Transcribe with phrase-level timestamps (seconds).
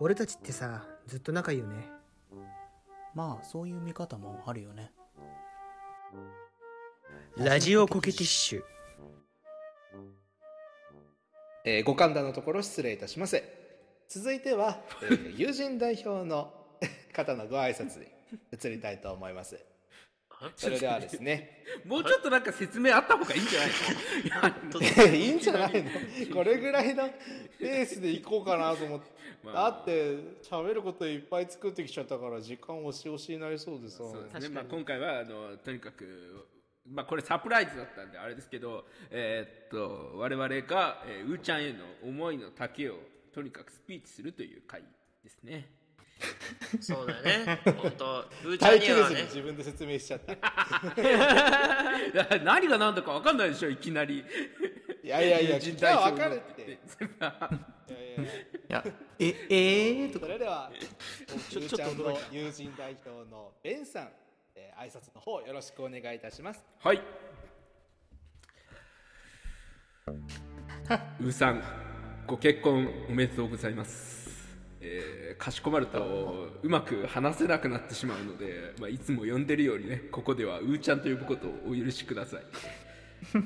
[0.00, 1.88] 俺たちってさずっと仲いいよね。
[3.14, 4.90] まあそういう見方もあるよね。
[7.36, 8.62] ラジオコケティッシュ。
[11.66, 13.42] えーご勘談のところ失礼いたします。
[14.08, 16.52] 続いては、えー友人代表の
[17.12, 18.06] 方のご挨拶に
[18.52, 19.73] 移りたいと思います
[20.56, 21.62] それではですね。
[21.84, 23.70] もうちょっとなんか説明あった方がいいんじゃない
[24.70, 25.06] の？
[25.14, 25.90] いいんじゃないの？
[26.34, 27.08] これぐらいの
[27.58, 29.06] ペースでいこうかなと思って、
[29.44, 29.70] まあ。
[29.70, 33.98] だって喋ることいっぱい作ってきちゃったから時間押し押しになりそうでさ。
[33.98, 36.46] そうですね、まあ、今回はあのとにかく、
[36.86, 42.98] まあ、これサプライズだったんであれですけど、えーっと我々が、えーうーちゃんへの思いの丈を
[43.32, 44.82] とにかくスピーチするという回
[45.22, 45.68] ですね
[46.80, 47.60] そうだよね。
[47.64, 50.32] 本当、うーちゃんににはね、自分で説明しちゃった。
[50.32, 50.38] い
[52.14, 54.24] や何が何だか分かんないでしょいきなり。
[55.02, 56.62] いやいやいや 聞きゃ分かるっって。
[56.64, 58.24] て いやいやいや。
[58.24, 58.84] いや
[59.18, 60.26] ええー、とか。
[60.26, 60.72] それでは
[61.50, 64.12] ちょゆうちゃんの友人代表のベンさん、
[64.54, 66.64] えー挨拶の方よろしくお願いいたします。
[66.80, 67.02] はい。
[71.20, 71.62] うーさん、
[72.26, 74.23] ご結婚おめでとうございます。
[74.86, 82.42] えーかしこまるとうまく話せなくなってしまうので、まあ、いつも呼んでるようにね、ここではうーちゃんと呼ぶことをお許しください。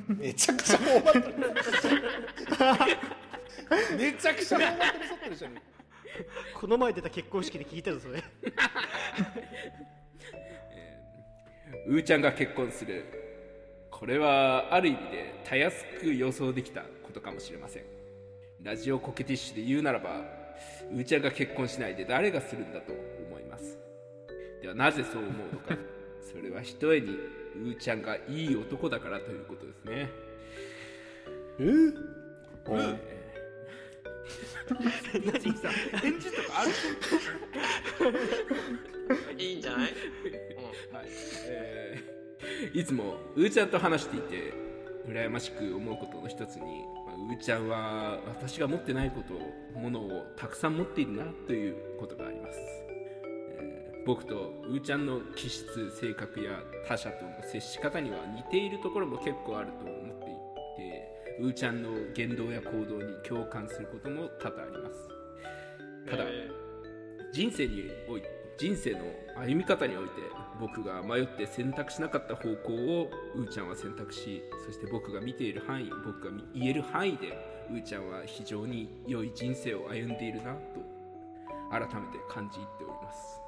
[0.08, 1.34] めちゃくちゃ頬張ってる
[3.96, 5.52] めちゃくちゃ頬張ってるそってるじゃん
[6.54, 8.24] この前出た結婚式で聞いたぞそれ
[11.86, 13.04] うーちゃんが結婚する。
[13.90, 17.84] これはある意味でたやすく予想できたことかもしれません。
[18.62, 20.37] ラジオコケティッシュで言うならば、
[20.92, 23.78] うーちゃんが結婚しないで誰がするんだと思います。
[24.62, 25.76] ではなぜそう思うのか。
[26.20, 27.08] それはひとえに
[27.56, 30.10] うーちゃんがいい男だからということですね。
[35.24, 35.70] 何さ
[36.02, 36.70] 返事とかある
[39.38, 39.80] いいんじゃない？
[39.82, 39.94] はい、
[41.46, 44.52] えーいつもうーちゃんと話していて
[45.08, 52.58] 羨ましく思うことの一つに、まあ、うーちゃんは私が持ってないことをものをたくさん持っているなということがあります、
[53.60, 65.08] えー僕とうーちゃんの気質性格や他者との接し方には似ているところも結構あると思っていてうーちゃんの言動や行動に共感することも多々あります。
[66.10, 66.24] ただ、
[67.34, 68.22] 人生におい
[68.56, 69.00] 人生の
[69.36, 70.12] 歩み方において
[70.60, 77.28] 僕が迷って選択しなかった方向をうーちゃんは選択しそして僕が見ている範囲僕が見言える範囲で
[77.70, 80.58] うーちゃんは非常に良い人生を歩んでいるなと
[81.70, 83.40] 改めて感じております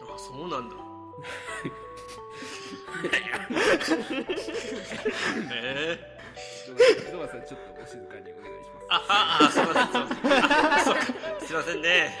[0.00, 0.76] あ、そうなんだ。
[5.52, 9.80] ええゾワさんちょっとお静かにお願いしますあ、あ、あ、すいませ
[11.42, 11.46] ん。
[11.46, 12.14] すいませんね。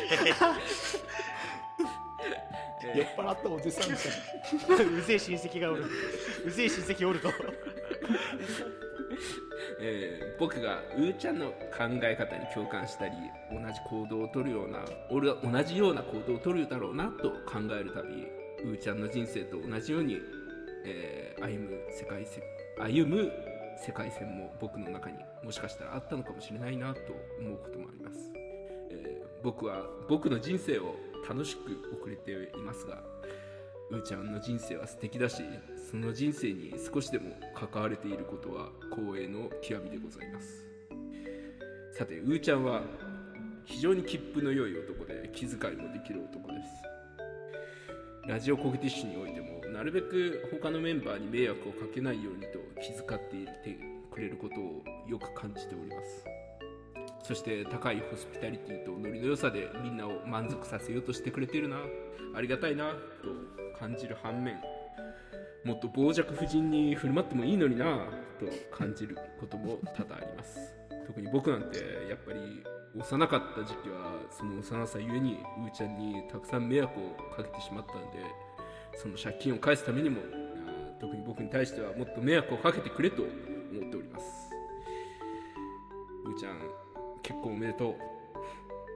[3.28, 3.94] 酔ったおじさんじゃ
[4.86, 5.84] んうぜえ親戚がおる。
[6.46, 7.28] うぜえ親戚おると
[9.80, 11.54] えー僕がうーちゃんの考
[12.02, 13.14] え方に共感したり
[13.50, 18.24] 同じ行動をとるような俺は同じような行動をとるだろうなと考えるたび
[18.62, 20.20] うーちゃんの人生と同じように、
[20.84, 22.42] えー歩む世界線
[22.78, 23.32] 歩む
[23.84, 27.00] 世界線も僕の中にもしかしたらあったのかもしれないなと
[27.40, 28.18] 思うこともあります、
[28.90, 30.96] えー僕は僕の人生を
[31.28, 31.60] 楽しく
[31.94, 33.00] 送れていますが
[33.90, 35.42] うーちゃんの人生は素敵だし
[35.90, 40.66] その人生に少しでも関われていることは光栄の極みでございます。
[41.92, 42.82] さてうーちゃんは
[43.64, 48.28] 非常に切符の良い男で気遣いもできる男です。
[48.28, 53.78] ラジオコケティッシュにおいてもなるべく他のメンバーに迷惑をかけないようにと気遣っていて
[54.10, 56.37] くれることをよく感じております。
[57.28, 61.76] そして高いホスピタリティとノリの良さでみんなを満足させようとしてくれてるな。
[62.34, 62.94] ありがたいな。
[63.22, 64.56] と感じる反面
[65.62, 68.06] もっと傍若無人に振る舞ってもいいのにな。
[68.40, 70.74] と感じることも多々あります。
[71.06, 72.64] 特に僕なんてやっぱり
[72.98, 78.24] 幼かった時期はその幼さゆえにうーちゃんにたくさん迷惑をかけてしまったんで
[78.96, 80.22] その借金を返すためにも
[80.98, 84.24] 特に僕に対してはもっと迷惑をかけてくれと思っております。
[86.24, 86.87] うーちゃん
[87.22, 87.94] 結婚おめでとう。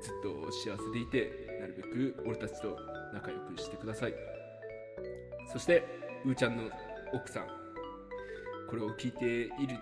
[0.03, 1.31] ずっと幸せでいて
[1.61, 2.77] なるべく俺たちと
[3.15, 4.15] 仲良くしてください。
[5.53, 5.85] そして
[6.25, 6.65] うーちゃんの
[7.13, 7.47] 奥さん。
[8.69, 9.77] これを聞いている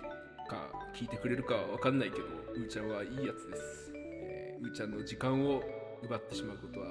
[0.49, 5.63] か聞いてくれるかは分かんないけどうーちゃんはいいやつです、えーうーちゃんの時間を
[6.03, 6.87] 奪ってしまうことは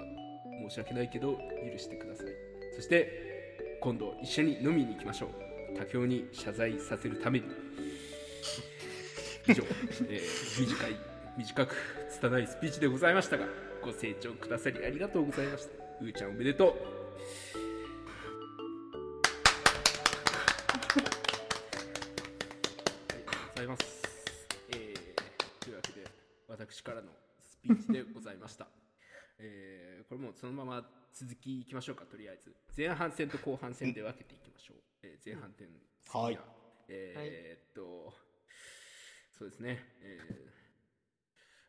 [0.70, 2.28] 申し訳ないけど許してください。
[2.76, 5.78] そして今度一緒に飲みに行きましょう。
[5.78, 7.46] 武雄に謝罪させるために。
[9.48, 9.64] 以上、
[10.10, 11.09] えー短い
[11.40, 11.74] 短く
[12.10, 13.46] 拙いスピーチでございましたが
[13.82, 15.72] ご清聴くださりありがとうございました。
[16.02, 16.74] うーちゃんおめでとう。
[23.56, 26.06] ございます、えーというわけで
[26.50, 27.08] 私からの
[27.40, 28.68] スピーチでございました。
[29.40, 32.54] えーこれもうそのまま続きいきましょうかとりあえず。
[32.76, 35.70] 前半戦と後半戦で分けていきましょう、えー前半戦
[36.10, 36.40] はい。
[36.90, 38.14] えーっと
[39.32, 39.80] そうですね。
[40.02, 40.59] えー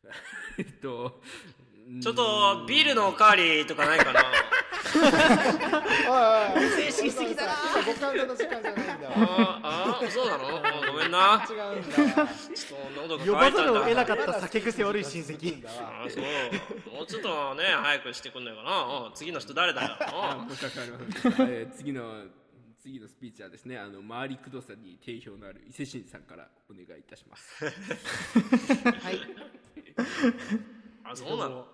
[0.59, 1.21] えっと
[2.01, 4.23] ちょっとビールのおかわりとかないかな？
[6.57, 7.53] おいおい正式すぎだな。
[7.75, 9.15] 今五感の時間じゃないんだわ
[9.63, 10.57] ああそうなの？
[10.59, 11.45] あごめんな。
[11.51, 15.67] 違うんだわちょっと喉が呼ばざるを得なかかった酒癖悪い親戚。
[15.67, 16.23] あそう。
[16.95, 19.07] もうちょっとね早くしてくんないかな。
[19.07, 19.97] うん次の人誰だよ？
[21.77, 22.23] 次の
[22.81, 27.65] 次のスピーチはですねあの回りくどさに定評のある伊勢神さんからお願いいたします。
[27.65, 27.71] は
[29.11, 29.19] い
[31.05, 31.59] あそうなの？
[31.59, 31.67] はい。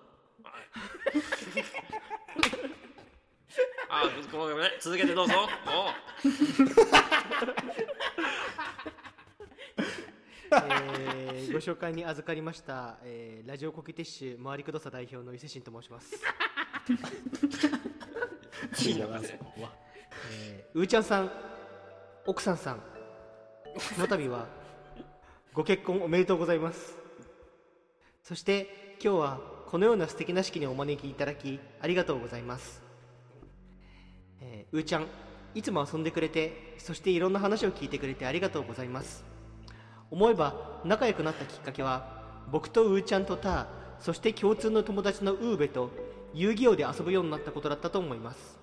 [3.89, 4.03] あ
[4.33, 5.35] ごめんごめん続けてどうぞ。
[5.75, 5.93] お
[10.53, 16.15] えーご紹介に預かりました、えーラジオコキティッシュ回りくどさ代表の伊勢神と申します、
[20.31, 21.31] えーうーちゃんさん
[22.27, 22.83] 奥さんさんこ
[23.99, 24.47] の度は
[25.55, 26.95] ご結婚おめでとうございます
[28.27, 32.83] そして今日はこのような素敵な式にお招きいただきありがとうございます、
[34.41, 35.07] えーうーちゃん
[35.55, 39.25] いつも遊んでくれてそしていろんな話を聞いてくれてありがとうございます。
[40.11, 43.67] 思えば仲良くなったきっかけは僕とうーちゃんとター
[44.01, 45.91] そして共通の友達のウーベと
[46.35, 48.59] 遊戯王で遊ぶようになったことだったと思います。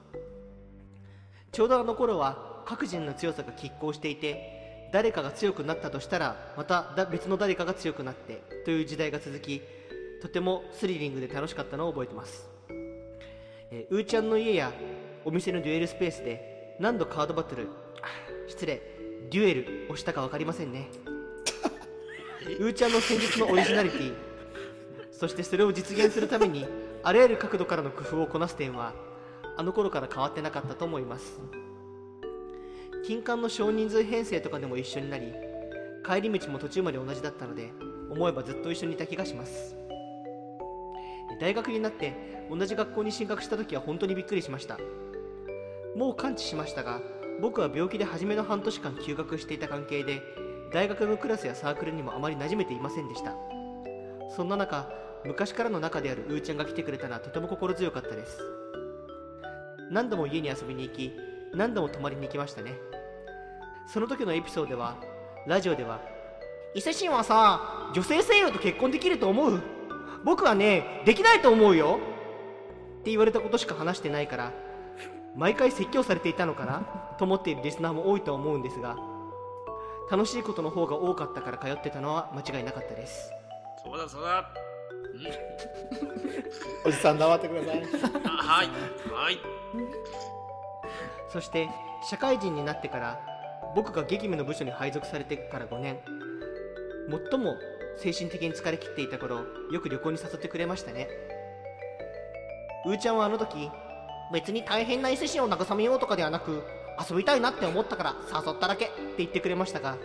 [1.53, 4.62] ちょうどあの頃は各人の強さが拮抗していて
[4.93, 9.63] 誰かが強くなったとしたらまただ別の誰かが強くなってという時代が続き
[10.21, 14.71] とてもスリリングで楽しかったのを覚えてます、えーうーちゃんの家や
[15.25, 17.69] お店のデュエルスペースで何度カードバトル
[18.03, 18.07] あ
[18.47, 18.81] 失礼
[19.31, 19.53] デュエ
[19.87, 20.89] ルをしたか分かりませんね。
[22.59, 24.13] うーちゃんの戦術のオリジナリティ
[25.11, 26.67] そしてそれを実現するために
[27.01, 28.93] あらゆる角度からの工夫をこなす点は
[29.57, 31.39] あの頃から変わってなかったと思います
[33.05, 35.33] 金管の少人数編成とかでも一緒になり
[36.05, 37.71] 帰り道も途中まで同じだったので
[38.09, 39.75] 思えばずっと一緒にいた気がします。
[41.41, 42.13] 大学になって
[42.49, 44.77] 同じ学校に進学した時は本当にびっくりしました。
[45.95, 47.01] もう完治しましたが
[47.41, 50.21] 僕は病気で初めの半年間休学していた関係で
[50.71, 53.35] 大学のクラスやサークルにもあまり馴染めていませんでした。
[54.35, 54.89] そんな中
[55.25, 58.39] 昔からの仲であるうーちゃんが来てくれたのはとても心強かったです。
[59.91, 62.75] 何度も家に遊びに行き何度も泊まりに行きましたね。
[63.87, 64.95] その時のエピソードでは
[65.45, 65.99] ラジオでは
[66.73, 69.61] 伊勢神はさ女性声優と結婚できると思う？
[70.23, 71.99] 僕はねできないと思うよ。
[73.01, 74.51] って言われたことしか話してないから
[75.35, 76.79] 毎回説教されていたのかな？
[77.19, 78.95] と思っているリスナーも多いと思うんですが
[80.09, 83.29] 楽しいことの方が多かったから通ってたのは間違いなかったです。
[83.83, 84.49] そうだそうだ。
[86.85, 87.83] おじさん黙ってください。
[88.25, 88.67] あはい。
[89.13, 89.39] はい
[91.31, 91.69] そして
[92.09, 93.19] 社会人になってから
[93.75, 95.97] 僕が激務の部署に配属されてから5年
[97.31, 97.55] 最も
[97.97, 99.41] 精神的に疲れ切っていた頃
[99.71, 101.07] よく旅行に誘ってくれましたね。
[102.85, 103.69] うーちゃんはあの時
[104.31, 106.63] 別に大変な伊勢神を慰めようとかではなく
[107.09, 109.97] 遊びたいなって思ったから誘っただけって言ってくれましたが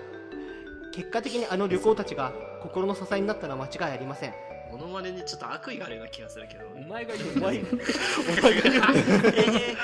[0.93, 4.48] 結果的にあの旅行たちが心の支えになったのは間違いありません。
[4.71, 6.67] モノマネにちょっと悪意があるような気がするけど。
[6.77, 7.69] お前が言う お前が
[9.35, 9.77] え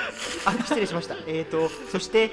[0.45, 1.15] あ失礼しました。
[1.27, 1.43] えー。
[1.45, 2.31] とそして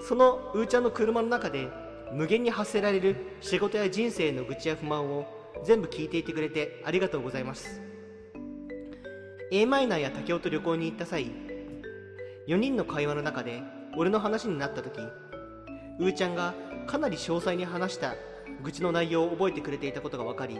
[0.00, 1.68] そのうーちゃんの車の中で
[2.12, 5.26] 無限に発せられる仕事や人生の愚痴や不満を
[5.64, 7.80] 全部聞いていてくれてありがとうございます。
[9.50, 11.30] A マイナーや竹雄と旅行に行った際
[12.48, 13.62] 4人の会話の中で
[13.96, 15.00] 俺の話になった時
[15.98, 16.54] うーちゃんが
[16.86, 18.14] かなり詳細に話した
[18.62, 20.58] 愚痴の内容を覚えてくれていたことが分かり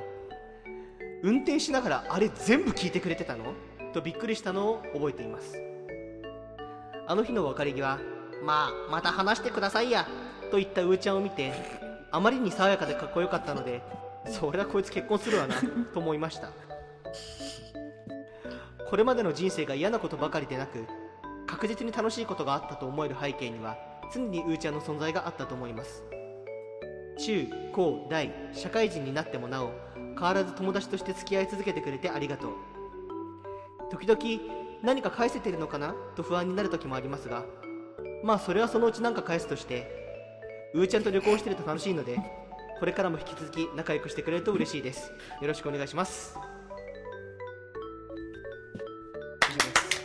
[1.23, 3.55] 運転しながらあれ全部聞いてくれてたの？
[3.93, 5.61] とびっくりしたのを覚えています。
[7.07, 7.99] あの日の別れ際
[8.45, 10.07] まあまた話してくださいや
[10.51, 11.53] と言ったうーちゃんを見て
[12.11, 13.83] あまりに爽やかでかっこよかったので
[14.27, 15.55] そりゃこいつ結婚するわな
[15.93, 16.51] と思いました。
[18.89, 20.87] これまでの人生が嫌なことばかりでなく
[21.47, 23.77] 確実に楽しいことがあったと思える背景には
[24.15, 26.03] 常にうーちゃんの存在があったと思います。
[27.19, 29.73] 中高大社会人になってもなお
[30.15, 32.53] 変わらず友達として付き合い続けてくれてありがとう。
[33.91, 34.21] 時々
[34.83, 37.45] 何か返せてるのかなと不安になる時もありますが
[38.23, 42.19] まあそれはそのうち何か返すとしてうーちゃんと旅行してると楽しいので
[42.79, 45.11] これからも引き続き仲良くしてくれると嬉しいです。
[45.41, 46.37] よろしくお願いします。
[49.49, 50.03] 以上です。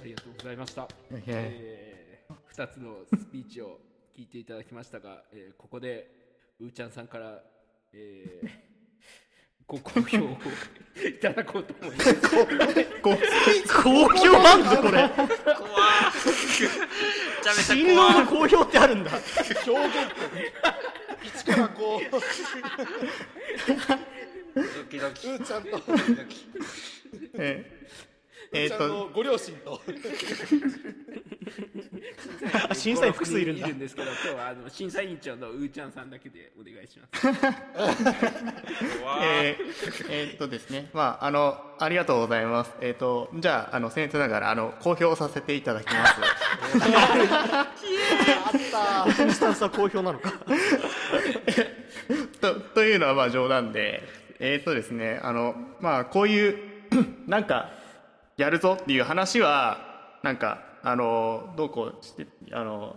[0.00, 0.86] ありがとうございました。
[1.10, 1.87] ええー、
[2.58, 3.78] 2つのスピーチを
[4.16, 6.10] 聞いていただきましたが、 えーここで
[6.58, 7.40] うーちゃんさんから、
[7.92, 8.50] えー
[9.68, 10.38] ご好評を
[11.06, 12.14] いただこうと思います。
[13.82, 15.10] 好評なんだこれ
[17.62, 19.32] 新郎の好評ってあるんだ表現っ
[20.32, 20.52] て
[21.44, 22.18] 1からこうド
[24.84, 25.82] キドキうーちゃんとう
[27.34, 27.70] え
[28.52, 29.80] えーちゃんのご両親と
[32.70, 37.28] あ審査員複数いるんだいるんですけど、今日はあの審査委員長のうーちゃんさんだけでお願いします。
[39.22, 42.72] えーえーっとですね、まあ、あの、ありがとうございます。
[42.80, 46.14] えーっと、じゃあ、あの、僭越ながら、あの、公表させていただきます。
[49.16, 50.32] このスタンスは好評なのか
[52.40, 54.02] と、というのは、まあ、冗談で、
[54.38, 56.58] えーっとですね、あの、まあ、こういう、
[57.26, 57.70] なんか、
[58.38, 62.96] やるぞっていう話は、なんか、あの、どうこうして、あの、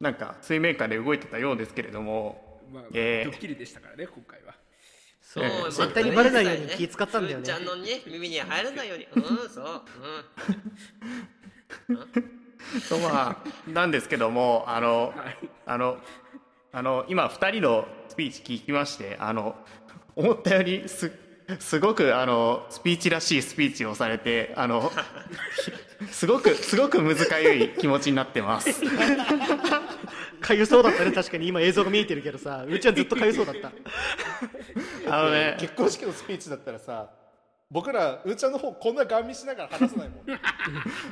[0.00, 4.54] なんか、水面下で動いてたようですけれども、まあ、えードッキリでしたからね、今回は。
[5.22, 7.46] そうえー絶対にバレないように気使ったんだよね。
[7.46, 9.06] ちゃんのね耳に入らないように。
[9.14, 9.82] うんそう。
[12.80, 15.14] そうまあ、なんですけども、あの、
[15.66, 15.98] あの、
[16.72, 19.54] あの、今、二人のスピーチ聞きまして、あの、
[20.16, 21.12] 思ったよりす、
[21.60, 24.90] すごく、あの、スピーチらしいスピーチをされて、あの、
[26.10, 28.82] すごく、すごく難かゆい気持ちになってます。
[30.40, 31.48] かゆそうだったね確かに。
[31.48, 33.72] 今映像が見えてるけどさうーちゃんずっとかゆそうだった。
[35.08, 37.10] あのね、結婚式のスピーチだったらさ
[37.70, 40.24] 僕らうーちゃんの方こんなガン見しながら話さないもん。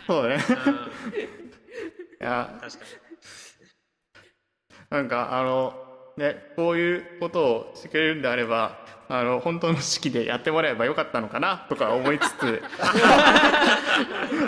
[0.06, 0.36] そうね。
[0.66, 0.74] うん
[2.22, 2.84] いや、確か
[4.90, 5.74] なんか、あの、
[6.16, 8.78] ね、こういうことをしてくれるんであれば、
[9.08, 12.62] あの、本当の式でやってもらえばよかったのかな、とか思いつつ、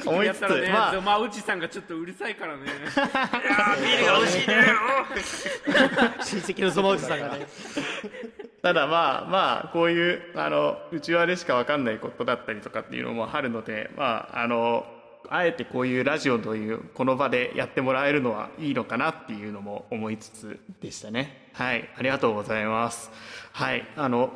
[0.07, 0.93] 思いつつ、やったらね、まあ。
[0.93, 2.63] ゾ、マおじさんがちょっとうるさいからね。
[2.65, 4.65] ビールが美味しいね。
[6.25, 7.47] 親戚のさんがね。
[8.63, 14.87] ただまあまあこういうあの内輪でしか分かんないことだったりとかっていうのもあるのでまああの
[15.31, 21.49] あえてこういうラジオというこの場でやってもらえるのはいいのかなっていうのも思いつつでしたね。
[21.53, 21.89] はい。
[21.97, 23.11] ありがとうございます。
[23.53, 23.87] はい。
[23.97, 24.33] あの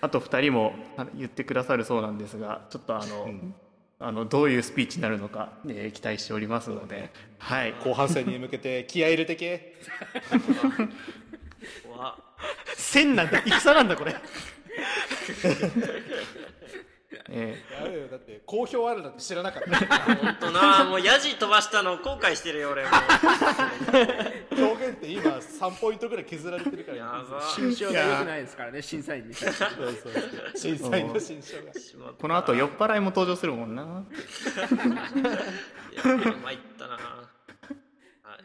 [0.00, 3.28] あと2人もあの言ってくださるそうなんですがちょっとあの、
[3.98, 7.74] あのどういうスピーチになるのか、えー期待しておりますので、はい。
[7.84, 9.74] 後半戦に向けて気合い入れてけ。
[12.76, 13.42] 戦なんだ。
[13.44, 14.14] 戦なんだこれ
[17.32, 19.98] えやべよだって好評あるなんて知らなかった。
[20.16, 22.90] ほんとなもうヤジ飛ばしたの後悔してるよ俺も。
[24.50, 26.98] 表現って今3ポイントぐらい削られてるから。
[26.98, 27.40] やば。
[27.54, 29.34] 心象が良くないですからね、審査員に。
[29.34, 29.68] そうそう
[30.02, 30.12] そう。
[30.56, 31.72] 審査員の新章が。
[32.18, 34.04] この後酔っ払いも登場するもんな。
[34.54, 34.64] たい
[35.96, 36.02] や
[36.42, 36.94] 参ったな。
[36.94, 36.98] は
[38.38, 38.44] い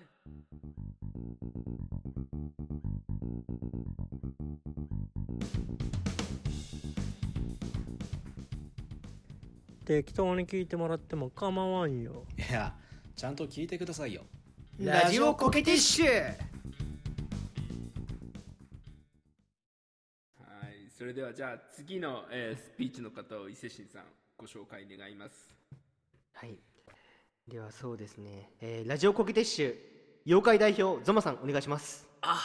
[9.85, 12.25] 適当に聞いてもらっても構わんよ。
[12.37, 12.73] いや
[13.15, 14.23] ちゃんと聞いてくださいよ。
[14.79, 16.07] ラジオコケティッシュ。
[16.07, 16.31] は
[20.67, 24.03] い、それではじゃあ次の、えースピーチの方を伊勢神さん
[24.37, 25.49] ご紹介願います。
[26.33, 26.57] はい。
[27.47, 29.75] ではそうですね、えーラジオコケティッシュ
[30.25, 32.07] 妖怪代表ゾマさんお願いします。
[32.21, 32.41] あ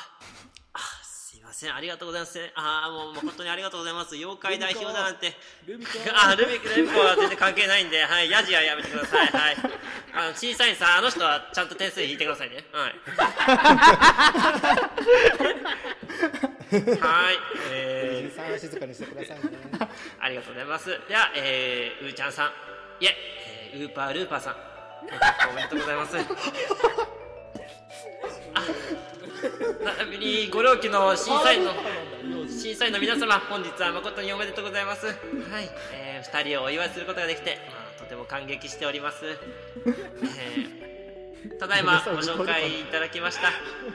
[1.50, 1.74] ません。
[1.74, 2.38] ありがとうございます。
[2.54, 4.14] ああもう本当にありがとうございます。
[4.14, 5.34] 妖怪代表だなんて。
[5.66, 6.46] ルミあル。
[6.46, 8.00] ミルミコは全然関係ないんで。
[8.02, 9.26] はいヤジはやめてください。
[9.26, 9.56] はい。
[10.14, 12.64] あの審査員さんあの人はちゃんと点数引いてくださいね。
[12.72, 12.94] はい。
[17.00, 17.38] はい。
[17.72, 19.42] えーさん静かにしてくださいね。
[20.20, 20.86] ありがとうございます。
[20.86, 22.50] では、えー、うーちゃんさん、
[23.02, 23.16] いえ、
[23.74, 24.54] えー、ウーパールーパーさん、
[25.50, 26.16] おめでとうございます。
[26.16, 26.20] あ、
[29.84, 31.72] なみにご両家の審査員の
[32.48, 35.06] 審査員の皆様、 本日は誠におめでとうございます。
[35.06, 35.16] はい、
[35.92, 39.24] えー、二人をお祝いすることができて、まあ、とても感激しております。
[39.26, 40.90] えー
[41.58, 43.50] ただいま ご紹介いただきました、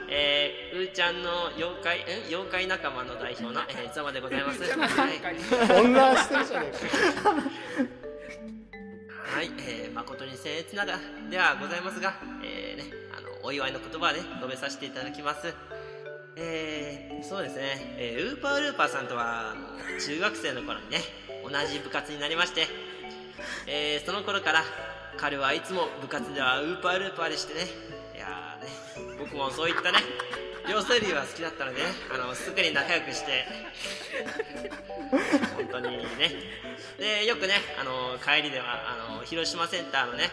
[0.08, 4.62] えー、うーちゃんの妖怪、ん妖怪仲間の代表の、えー、ざまでございます。
[4.66, 4.68] は
[5.10, 5.20] い
[5.68, 6.74] 混乱してるじゃねえ
[7.22, 7.36] かは
[9.42, 10.98] い、えー、誠に僭越ながら
[11.30, 12.90] ではございますが、えー、ね、
[13.46, 15.54] お祝いの言葉をね、述べさせていただきます。
[16.34, 19.54] えー、そうですね、えー、ウーパールーパーさんとは、
[20.04, 20.98] 中学生の頃にね、
[21.44, 22.66] 同じ部活になりまして、
[23.68, 24.64] えー、その頃から、
[25.16, 27.60] 彼はいつも部活ではウーパールーパーでしてね。
[28.16, 29.98] いやーね僕もそういったね
[30.68, 33.46] 両生類は好きだったのでねあのすぐに仲良くして
[35.56, 36.04] 本当にね。
[36.98, 38.64] でよくねあの帰りでは
[39.10, 40.24] あの広島センターのね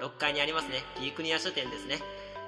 [0.00, 0.82] 6階にありますね。
[0.98, 1.98] ピークニア書店ですね。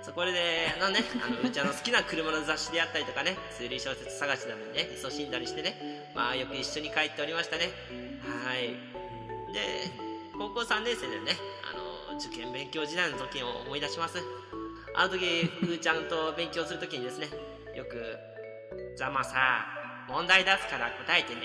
[0.02, 0.32] そこで
[0.80, 7.70] あのねあのうちあの好きな車の雑誌であったりとかね推理小説探しなどにね勤しんだりしてねまあよく一緒に帰っておりましたね。
[8.44, 8.74] はい。
[9.52, 9.90] で
[10.36, 11.76] 高校3年生でねあ
[12.12, 14.18] の受験勉強時代の時を思い出します。
[14.94, 15.24] あの時
[15.62, 17.28] うーちゃんと勉強する時にですね
[17.74, 18.16] よく
[18.96, 19.66] 「ざまさ
[20.08, 21.40] 問題出すから答えてね」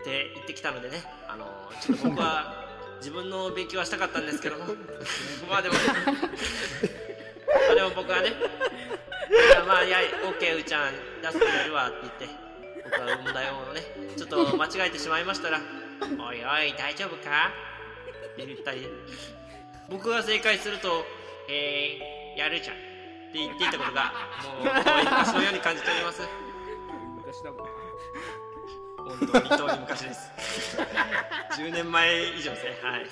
[0.00, 1.46] って言ってきたのでねあの
[1.80, 2.61] ちょっと僕は
[3.02, 4.56] 自分の勉強はしたかったんですけど。
[4.58, 4.64] も
[5.50, 5.74] まあでも。
[5.74, 5.80] ま
[7.72, 8.32] あでも僕はね。
[9.66, 12.28] まあいや OK うーちゃん出すからやるわって言って。
[12.84, 13.80] 僕は問題をね
[14.16, 15.60] ちょっと間違えてしまいましたら
[16.18, 17.50] 「おいおい大丈夫か?」
[18.34, 18.88] って言ったり。
[19.88, 21.04] 僕が正解すると
[21.48, 22.78] 「えー、やるじゃん」っ
[23.32, 24.12] て言っていたことが
[24.44, 26.22] もう昔のように感じております。
[27.16, 27.66] 昔だもん。
[27.66, 27.72] な
[29.04, 30.30] 本当に遠い昔です。
[31.58, 32.78] 10年前以上ですね。
[32.82, 33.02] はい。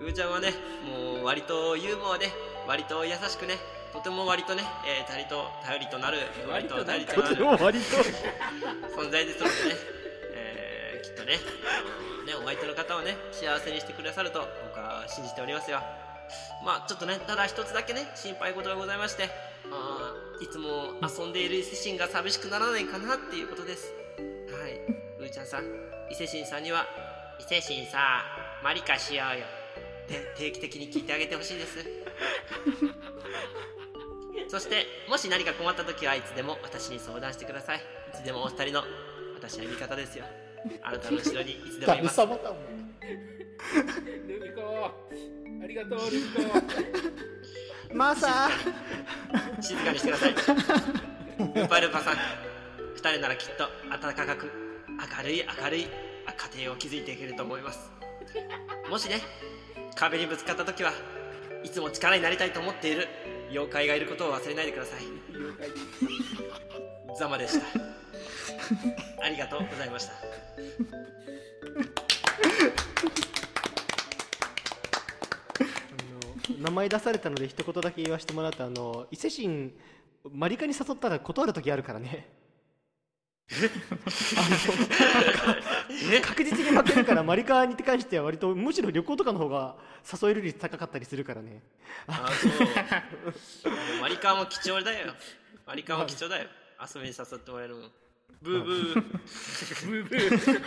[0.00, 0.52] うーちゃんはね
[0.84, 2.30] もう割とユーモアで
[2.66, 3.56] 割と優しくね
[3.92, 6.18] とても割とね、えー、頼りと頼りとなる
[6.48, 7.96] 割と頼りとなる割と。
[8.96, 9.76] 存在ですのでね、
[10.34, 11.36] えーきっとね
[12.26, 15.82] ねお相手の方をね幸せにしてくださると僕は信じておりますよ。
[16.64, 19.28] まあちょっとねただ一つだけね心配事がございまして
[19.72, 23.92] あーいつも遊んでいる伊勢神が寂しくならないかなっていうことです。
[24.18, 24.74] はい。
[25.20, 25.64] うーちゃんさん。
[26.10, 26.86] 伊勢神さんには
[27.40, 28.22] 「伊勢神さ
[28.62, 29.46] マリカしようよ」
[30.04, 31.78] って定期的に聞いてあげてほしいです。
[34.48, 37.78] そしてもし何か困った時はいつでも私に相談してください。
[37.78, 37.80] い
[38.14, 38.84] つでもお二人の
[39.34, 40.26] 私は味方ですよ。
[40.82, 42.16] あなたの後ろにいつでもいます。
[42.16, 42.60] サボタンも
[44.28, 44.92] ルミコ
[45.62, 46.42] ありがとうルミコ
[47.94, 48.50] マサ。
[49.60, 50.32] 静かにしてください。
[50.32, 52.16] ルーパルパさん。
[52.94, 54.50] 二人ならきっと温かく
[55.16, 55.90] 明るい明るい家
[56.62, 57.90] 庭を築いていけると思います。
[58.90, 59.20] もしね
[59.94, 60.92] 壁にぶつかった時は
[61.64, 63.08] いつも力になりたいと思っている
[63.50, 65.00] 妖怪がいることを忘れないでください。
[67.18, 67.66] ザマでした。
[69.22, 70.16] ありがとうございましたあ
[76.48, 79.72] の名前出されたので一言だけ言わせてもらうとあの伊勢神
[80.30, 82.28] マリカに誘ったら断る時あるからね。
[86.22, 89.76] 確実に負けるからマリカに関しては割とむしろ旅行とかの方が
[90.10, 91.60] 誘える率高かったりするからね。
[92.06, 92.52] あそう。
[94.00, 95.12] マリカーも貴重だよ。
[95.66, 96.48] マリカーも貴重だよ。
[96.80, 97.90] 遊びに誘ってもらえるもん。
[98.40, 98.94] ブーブー。
[99.86, 100.62] ブーブー。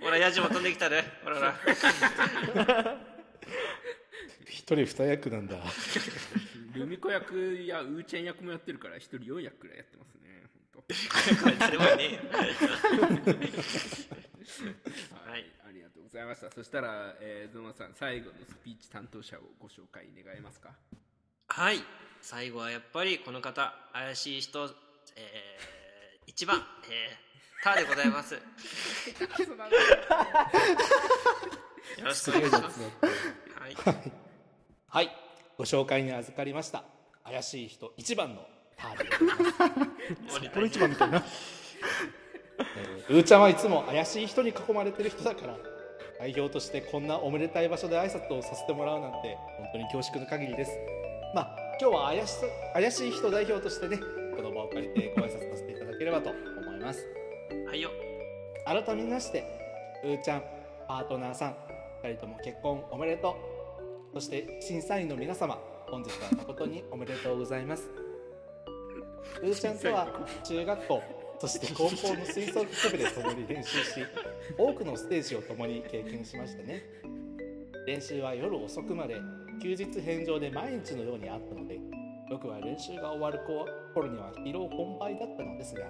[0.00, 1.04] ほらヤジも飛んできたで。
[1.24, 1.36] ほら。
[1.36, 1.54] ほら
[3.18, 3.21] 一
[4.66, 5.56] 人二役なんだ。
[6.74, 7.34] ルミコ役
[7.66, 10.42] やウーちゃん役もやってるから一人4役くらいやってますね
[10.74, 10.82] 本
[11.42, 12.20] これ誰もいねえよ。
[13.24, 13.30] 当。
[15.30, 16.50] はいありがとうございました。
[16.50, 20.70] そしたら、えー、ゾマさん最後のスピーチ担当者をご紹介願えますか？
[21.48, 21.82] はい。
[22.20, 24.70] 最後はやっぱりこの方怪しい人
[25.16, 26.56] えー、一番
[26.88, 28.34] えー、ターでございます。
[28.36, 28.40] よ
[32.04, 32.80] ろしくお願いします。
[32.80, 33.76] はい
[34.92, 35.10] はい。
[35.56, 36.84] ご紹介に預かりました。
[37.24, 38.42] 怪しい人一番の
[38.76, 39.84] ターでございま
[40.28, 41.24] すこの一番みたいな。
[43.08, 45.56] えーうーちゃんはいつも怪しい人に囲まれてる人だから
[46.18, 50.72] 代表としてこんなおめでたい場所で挨拶をさせてもらうなんて本当に恐縮の限りです。
[51.34, 52.34] まあ今日は怪し
[52.74, 53.96] 怪しい人代表としてね
[54.36, 56.38] この場を借りてご挨拶させていただければと思
[56.74, 57.02] います。
[57.66, 57.88] はいよ。
[58.66, 59.42] 改めまして
[60.04, 60.42] うーちゃん
[60.86, 61.56] パートナーさん
[62.04, 63.51] 2人とも結婚おめでとう
[64.12, 67.88] そして審査員の皆様本日は誠におめでとうございます。
[69.42, 70.06] うーちゃんとは
[70.44, 71.02] 中学校
[71.38, 74.04] そして高校の吹奏楽部で共に練習し
[74.58, 76.82] 多くのステージを共に経験しましたね。
[77.86, 79.16] 練習は夜遅くまで
[79.62, 81.80] 休日返上で毎日のようにあったので
[82.30, 83.40] 僕は練習が終わる
[83.94, 85.82] 頃には疲労困憊だったのですが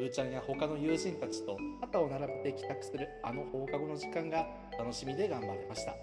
[0.00, 4.46] うーちゃんや他の友人たちと肩を並べて帰宅するあの放課後の時間が
[4.78, 5.94] 楽しみで頑張れました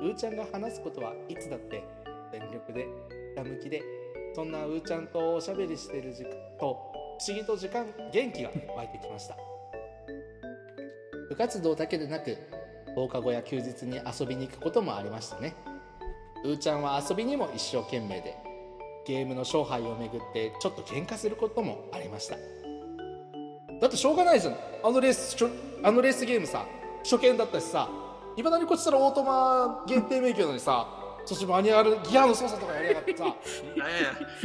[0.00, 1.82] うーちゃんが話すことはいつだって
[2.32, 2.88] 全力でひ
[3.36, 3.82] たむきで
[4.34, 9.36] そんなうーちゃんとおしゃべりしてる時間と不思議と時間元気が湧いてきました。
[11.28, 12.36] 部活動だけでなく
[12.94, 15.54] 放課後や休日に遊びに行くこともありましたね。
[16.44, 18.36] うーちゃんは遊びにも一生懸命で
[19.06, 22.36] ゲームの勝敗をめぐってちょっと喧嘩することもありました。
[23.80, 24.56] だってしょうがないじゃん。
[24.82, 25.36] あのレース
[25.82, 26.66] あのレースゲームさ
[27.04, 27.88] 初見だったしさ
[28.36, 30.86] いまだにこっちたらオートマ限定免許なのにさ
[31.26, 33.36] そしてマニュアルギアの操作とかやりやがってさ、なんや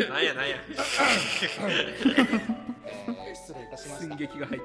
[0.09, 0.55] なんやなんや。
[0.57, 4.07] えー失礼いたしました。
[4.07, 4.61] 寸劇が入っ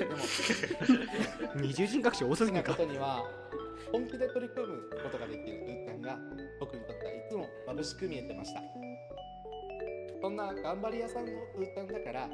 [0.00, 2.72] えーでも二重人格者多すぎなるか。
[2.74, 3.24] ことには
[3.92, 6.16] 本気で取り組むことができるうーちゃんが
[6.60, 8.62] 僕にとってはいつも眩しく見えてました。
[10.22, 12.28] そんな頑張り屋さんのうーちゃんだから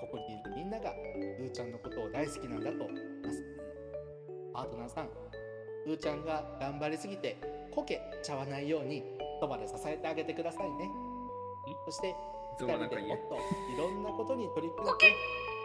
[0.00, 3.42] ここにいるみんながうーちゃんのことを大好きなんだと思います。
[4.52, 5.08] パートナーさん
[5.86, 7.38] うーちゃんが頑張りすぎて
[7.70, 9.04] こけちゃわないように
[9.40, 10.90] そばで支えてあげてくださいね。
[11.84, 12.14] そして
[12.58, 13.36] ゾ二ウはなんか言え人でもっと
[13.72, 15.14] いろんなことに取り組んで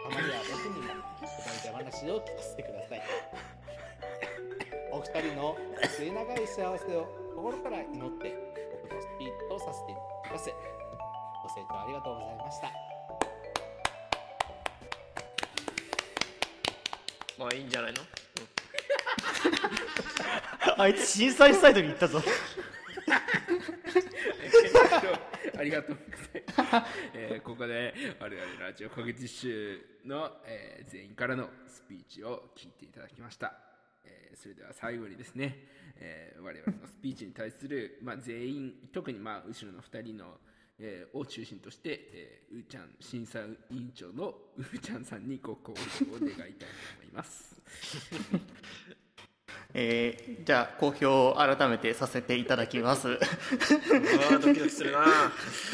[0.04, 3.02] たまには僕にも思い出話を聞かせてください。
[4.92, 5.56] お二人の
[5.88, 8.36] 末永い幸せを心から祈って
[8.82, 10.50] 僕のスピーチとさせていただきます。
[11.42, 12.70] ご清聴ありがとうございました。
[17.38, 18.02] まあいいんじゃないの？
[20.78, 22.22] あいつ震災サイドに行ったぞ
[25.58, 26.90] ありがとうございます。
[27.14, 33.54] えーここで我々ラジオコグティッシュの、えー全員からのスピーチを聞いていただきました。
[34.04, 40.40] えーそれでは最後にですね、えー我々のスピーチに対する、 まあ、全員、特にまあ後ろの2人の、
[40.78, 46.66] えーを中心として、えーうーちゃん審査委員長のうーちゃんさんにご講義を願いたいと
[47.02, 47.60] 思います。
[49.74, 53.18] えーじゃあ公表を改めてさせていただきます。
[53.18, 55.02] ドキドキするない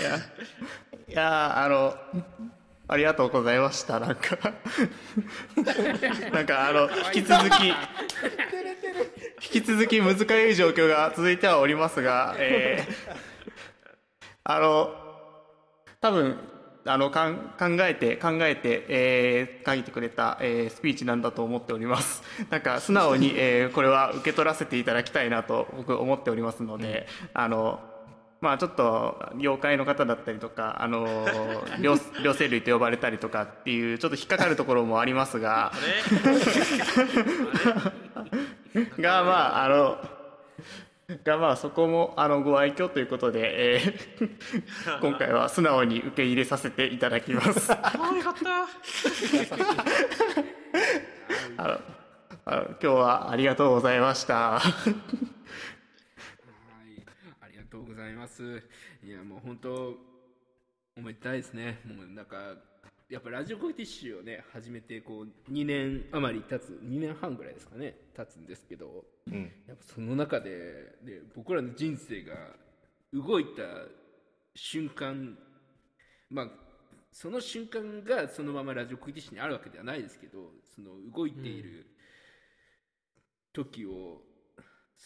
[0.02, 0.18] や
[1.08, 1.94] いやあの
[2.86, 3.98] ありがとうございました。
[4.00, 4.36] なんか。
[6.32, 7.74] なんかあの引き続き引
[9.40, 13.28] き続き難しい状況が続いてはおりますが、えー
[14.50, 14.94] あの
[16.00, 16.38] 多分
[16.88, 17.20] あの考
[17.80, 22.22] えて考えて、えー書いてくれた、えースピーチなんだと思っております。
[22.50, 27.80] なんか素直に、えーこれは受け取らせていただきたいなと僕思っておりますので、あの
[28.40, 31.26] まあちょっと妖怪の方だったりとかあの
[31.80, 35.72] 両両生類と呼ばれたりとかっていうちょっと引っかかるところもありますが。
[38.98, 39.98] がまああの
[41.08, 47.72] がまあそこもあのご愛嬌ということで、えー 今回は素直に受け入れさせていただきます。
[47.72, 48.68] あーよかった
[51.64, 51.80] あの
[52.44, 54.58] あの今日はありがとうございました。
[54.58, 54.62] はい、
[57.40, 58.62] ありがとうございます。
[59.02, 59.94] いや、もう本当、
[60.96, 61.80] おめでたいですね。
[61.86, 62.54] もうなんか、
[63.08, 69.50] やっぱラジオコイティッシュをね、始めて、こう、2年余り経つ、2年半ぐらいですかね、経つんですけど、うん。
[69.66, 70.50] やっぱその中で、
[71.02, 72.34] ね、僕らの人生が
[73.14, 73.62] 動いた
[74.54, 75.38] 瞬間、
[76.28, 76.50] まあ、
[77.10, 81.86] その瞬間がそのままラジオコイティッシュにあるわけではないですけど、その動いている
[83.54, 84.20] 時を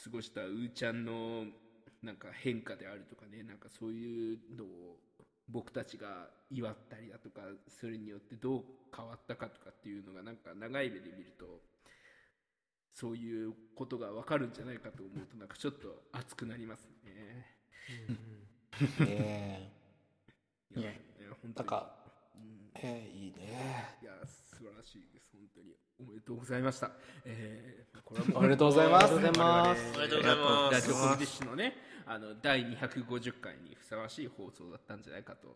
[0.03, 1.45] 過ごしたうーちゃんの
[2.03, 4.99] なんか変化であるとかね、なんかそういうのを
[5.53, 11.61] 僕たちが祝ったりだとか、それによってどう変わったかとかっていうのがなんか長い目で見ると、
[12.95, 17.47] そういうことがわかるんじゃないかと思うと、なんかちょっと熱くなりますね。
[19.05, 19.73] ね
[20.75, 21.63] いや、いやいや本当
[23.15, 25.29] いいねいや、素晴らしいです。
[25.33, 25.77] 本当に。
[26.01, 26.91] おめでとうございました。
[27.25, 27.82] え
[28.35, 35.49] おめでとうございますありがとうございますおめでとうございますラジオコミディッシュのね、あの、第250回にふさわしい放送だったんじゃないかと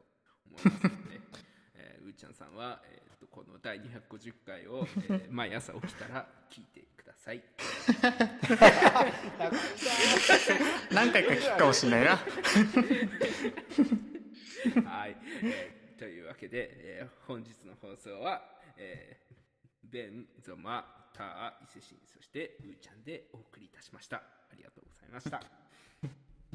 [0.47, 1.21] 思いますので、
[1.75, 7.43] えーうーちゃんさんは、えーとこの第250回を、えー 毎朝起きたら聞いてください。
[10.93, 12.17] 何回か聞くかもしれないな。
[14.91, 18.43] はい、えーというわけで、えー本日の放送は、
[18.77, 19.27] えー
[19.91, 24.17] ベン、ゾマ、ター、伊勢神、そしてうーちゃんでお送りいたしました。
[24.17, 24.23] あ
[24.57, 25.41] りがとうございました。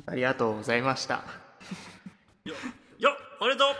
[0.05, 1.25] ありがとうございました。
[2.45, 2.53] よ
[2.99, 3.75] よおめでとう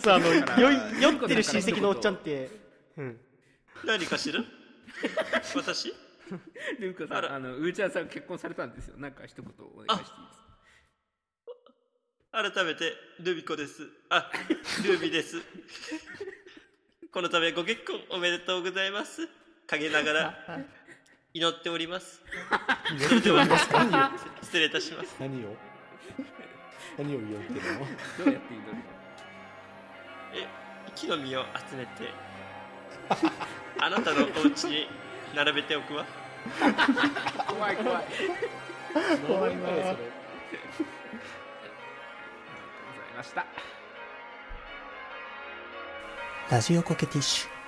[0.00, 2.50] さああの酔い酔ってる親戚のおっちゃんって。
[2.96, 3.20] うん。
[3.84, 4.44] 何か知る？
[5.54, 5.94] 私？
[6.78, 7.34] ルーカさん、あら。
[7.34, 8.98] あの、うーちゃんさん結婚されたんですよ。
[8.98, 10.38] なんか一言お願いしていいです
[12.30, 12.52] か？
[12.52, 13.88] 改めてルビコです。
[14.10, 14.30] あ
[14.86, 15.36] ルビです
[17.12, 19.28] この度ご結婚おめでとうございます。
[19.66, 20.34] 陰ながら
[21.34, 22.22] 祈っております。
[23.08, 23.44] それでは
[24.42, 25.16] 失礼いたします。
[25.18, 25.56] 何を？
[26.98, 27.78] 何を言ってるの？
[28.24, 28.78] どうやって祈るの？
[30.34, 30.46] え
[30.94, 32.12] 木の実を集めて
[33.78, 34.88] あなたのお家に
[35.34, 36.06] 並べておくわ。
[37.48, 38.04] 怖い怖い。
[38.04, 38.08] あ
[38.94, 39.82] りがとう怖いなそれ。
[39.82, 39.96] ござい
[43.16, 43.46] ました。
[46.50, 47.59] ラジオコケティッシュ。